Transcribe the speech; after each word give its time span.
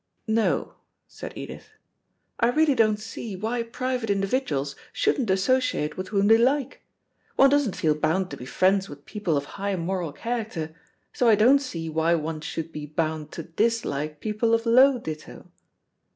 "No," 0.25 0.73
said 1.05 1.33
Edith; 1.35 1.73
"I 2.39 2.47
really 2.49 2.73
don't 2.73 2.97
see 2.97 3.35
why 3.35 3.61
private 3.61 4.09
individuals 4.09 4.75
shouldn't 4.91 5.29
associate 5.29 5.95
with 5.95 6.07
whom 6.07 6.25
they 6.25 6.39
like. 6.39 6.81
One 7.35 7.51
doesn't 7.51 7.75
feel 7.75 7.93
bound 7.93 8.31
to 8.31 8.37
be 8.37 8.47
friends 8.47 8.89
with 8.89 9.05
people 9.05 9.37
of 9.37 9.45
high 9.61 9.75
moral 9.75 10.11
character, 10.11 10.73
so 11.13 11.29
I 11.29 11.35
don't 11.35 11.59
see 11.59 11.87
why 11.87 12.15
one 12.15 12.41
should 12.41 12.71
be 12.71 12.87
bound 12.87 13.31
to 13.33 13.43
dislike 13.43 14.21
people 14.21 14.55
of 14.55 14.65
low 14.65 14.97
ditto." 14.97 15.51